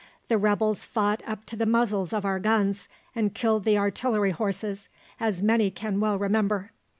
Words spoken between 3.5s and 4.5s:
the artillery